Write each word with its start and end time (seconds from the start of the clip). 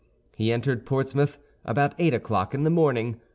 He 0.35 0.51
entered 0.51 0.83
Portsmouth 0.83 1.37
about 1.63 1.93
eight 1.99 2.15
o'clock 2.15 2.55
in 2.55 2.63
the 2.63 2.71
morning. 2.71 3.21